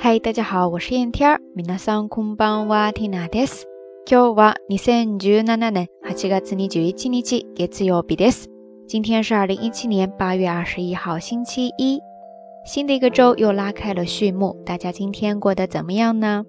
[0.00, 1.40] 嗨，大家好，我是燕天儿。
[1.56, 3.66] 皆さんこんばんは、ティナです。
[4.06, 8.48] 今日は二千十七年八月二十一日、月曜日です。
[8.86, 12.00] 今天是二零一七年八月二十一号，星期一。
[12.64, 16.44] 新的一个周又拉开了序幕，大家今天过得怎么样呢？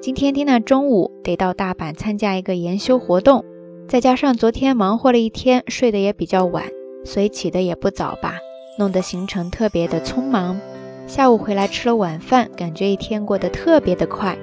[0.00, 3.44] 今天蒂娜中午得到大阪参加一个研修活动，
[3.86, 6.64] 再加上昨天忙活了一天，睡得也比较晚，
[7.04, 8.36] 所以起得也不早吧，
[8.78, 10.58] 弄得行程特别的匆忙。
[11.07, 14.37] 下午回来吃了晚饭，感觉一天过得特别的快。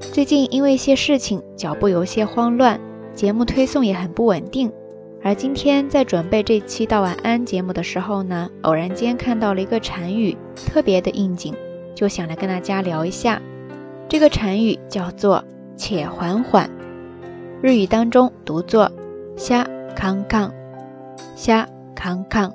[0.00, 2.80] 最近因为一些事情，脚步有些慌乱，
[3.14, 4.72] 节目推送也很不稳定。
[5.22, 11.54] 而今天在准备这期到晚安节目的时候呢，偶然间看到了一个禅语，特别的应景，
[11.94, 13.40] 就想来跟大家聊一下。
[14.08, 15.44] 这个禅语叫做
[15.76, 16.68] “且缓缓”，
[17.62, 18.90] 日语当中读作
[19.36, 19.64] “虾
[19.94, 20.52] 康康”，
[21.36, 22.52] 虾康康，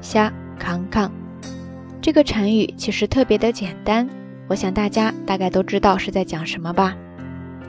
[0.00, 1.12] 虾康康。
[2.02, 4.08] 这个禅语其实特别的简单，
[4.48, 6.96] 我想大家大概都知道是在讲什么吧。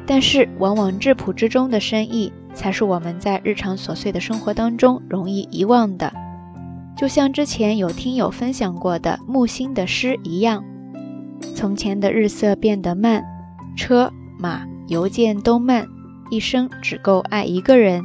[0.07, 6.11] 但是往往质朴之中的深意，才是我们在日常琐碎的生活当中容易遗忘的。
[6.97, 10.63] 就像之前有听友分享过的木心的诗一样
[11.55, 13.23] ：“从前的日色变得慢，
[13.77, 15.87] 车马邮件都慢，
[16.31, 18.03] 一生只够爱一个人。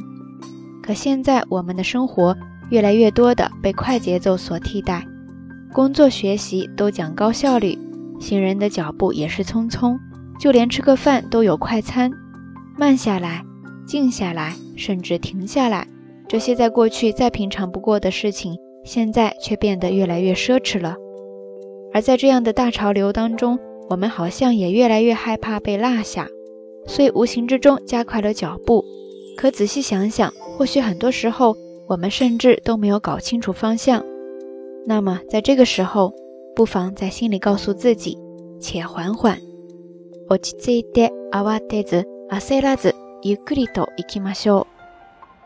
[0.83, 2.37] 可现在我们的生活
[2.69, 5.03] 越来越多的被快节奏所替代。”
[5.71, 7.77] 工作学习都讲高效率，
[8.19, 9.97] 行人的脚步也是匆匆，
[10.39, 12.11] 就连吃个饭都有快餐。
[12.77, 13.45] 慢下来，
[13.85, 15.87] 静下来，甚至停下来，
[16.27, 20.95] 这些在过去再平常不过的事情，现在却变得越来越奢侈了。
[21.93, 26.27] 而在这样的大潮流当中，我们好像也越来越害怕被落下，
[26.87, 28.83] 所以无形之中加快了脚步。
[29.37, 31.55] 可仔细想想，或许很多时候
[31.87, 34.03] 我们甚至都没有搞清楚方向。
[34.85, 36.13] 那么，在这个时候，
[36.55, 38.17] 不妨在心里告诉自己，
[38.59, 39.37] 且缓缓。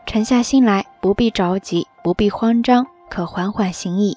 [0.06, 4.14] 沉下心来，不必着急，不必慌张，可缓缓行矣。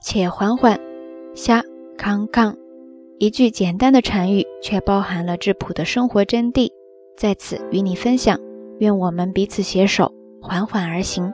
[0.00, 0.78] 且缓缓，
[1.34, 1.62] 下
[1.96, 2.56] 康康，
[3.18, 6.70] 一句简单的禅语，却包含了质朴的生活真谛，
[7.16, 8.38] 在此与你分享。
[8.78, 11.32] 愿我们彼此携手，缓缓而行。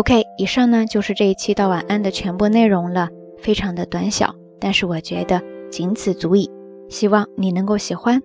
[0.00, 6.50] OK，以上呢就是这一期到晚安的全部内容了，非常的短小，但是我觉得仅此足矣。
[6.88, 8.22] 希望你能够喜欢。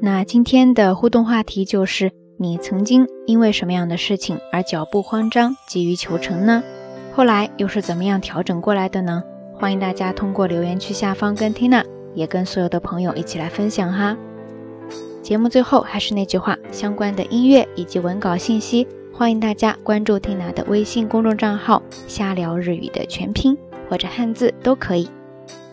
[0.00, 6.64] 那今天的互动话题就是：你曾经因为什么样的事情而脚步慌张、急于求成呢？
[7.14, 9.22] 后来又是怎么样调整过来的呢？
[9.54, 14.16] 欢迎大家通过留言区下方跟 Tina，也跟所有的朋友一起来分享哈。
[15.22, 18.84] 节目最后还是那句话，相关的音乐以及文稿信息。
[19.16, 23.56] 欢迎大家关注缇娜的微信公众账号“瞎聊日语”的全拼
[23.88, 25.08] 或者汉字都可以。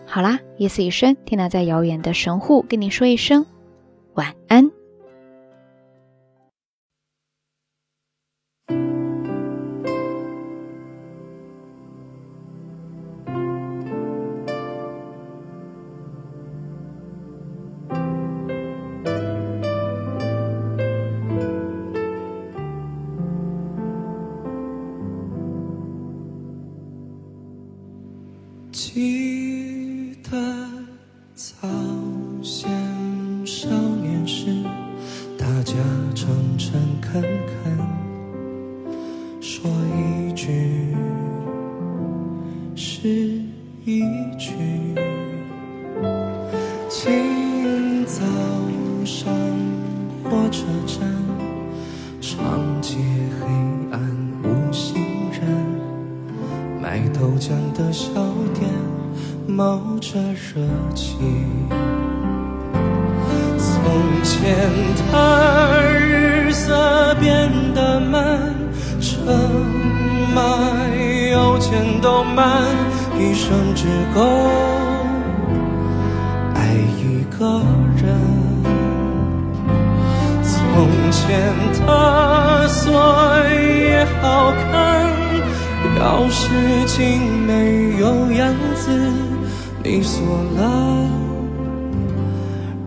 [0.06, 3.44] 好啦，夜色已深缇娜在遥远的神户跟你说一声
[4.14, 4.70] 晚安。
[28.72, 30.30] 记得
[31.34, 31.68] 早
[32.42, 32.70] 先
[33.44, 34.46] 少年时，
[35.36, 35.74] 大家
[36.14, 37.78] 诚诚恳恳
[39.42, 40.48] 说一句
[42.74, 43.42] 是
[43.84, 44.00] 一
[44.38, 44.54] 句。
[46.88, 48.24] 清早
[49.04, 49.30] 上
[50.24, 51.11] 火车站，
[59.62, 60.60] 冒着热
[60.92, 61.16] 气。
[63.56, 64.58] 从前
[65.12, 68.52] 的日色变得慢，
[69.00, 69.20] 车
[70.34, 70.42] 马
[71.30, 72.64] 邮件都慢，
[73.16, 74.20] 一生只够
[76.56, 77.62] 爱一个
[78.02, 78.18] 人。
[80.42, 80.58] 从
[81.12, 81.54] 前
[81.86, 82.90] 的锁
[83.48, 85.06] 也好看，
[86.00, 86.50] 钥匙
[86.86, 88.90] 精没有样子。
[89.84, 90.24] 你锁
[90.54, 91.10] 了，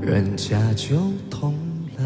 [0.01, 0.95] 人家就
[1.29, 1.53] 痛
[1.97, 2.03] 了。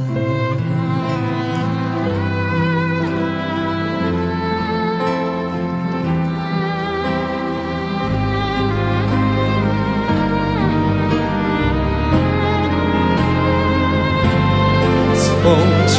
[15.15, 15.56] 从
[15.88, 15.97] 前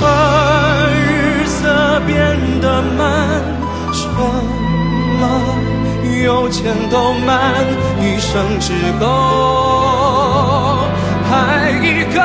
[0.00, 0.04] 的
[0.94, 2.14] 日色变
[2.60, 3.42] 得慢，
[3.92, 3.98] 车
[5.20, 5.75] 马。
[6.24, 7.64] 有钱都慢，
[8.00, 9.04] 一生只够
[11.30, 12.18] 爱一个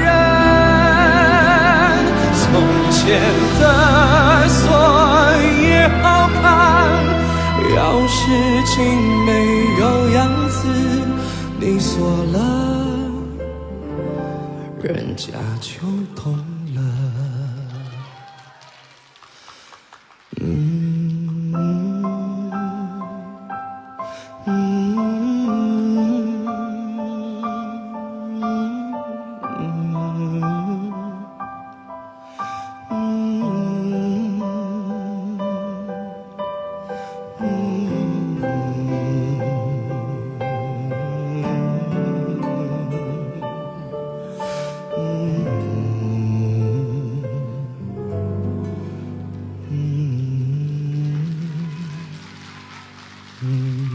[0.00, 0.06] 人。
[2.34, 2.42] 从
[2.90, 2.98] 前
[3.60, 3.62] 的
[4.48, 4.58] 锁
[5.62, 6.04] 也好
[6.42, 6.42] 看，
[7.74, 7.76] 钥
[8.08, 8.18] 匙
[8.66, 8.76] 竟
[9.24, 9.28] 没
[9.80, 10.18] 有样
[10.48, 10.58] 子，
[11.58, 11.90] 你锁
[12.32, 12.36] 了，
[14.82, 15.28] 人家
[15.60, 15.70] 就
[16.20, 16.32] 懂
[16.74, 16.80] 了。
[53.42, 53.90] 嗯